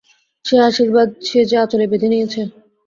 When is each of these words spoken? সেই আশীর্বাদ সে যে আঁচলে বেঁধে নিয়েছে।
সেই 0.45 0.61
আশীর্বাদ 0.61 1.09
সে 1.27 1.39
যে 1.49 1.55
আঁচলে 1.57 1.85
বেঁধে 1.91 2.07
নিয়েছে। 2.11 2.41